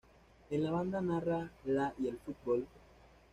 [0.49, 2.65] En la Band narra la y el fútbol.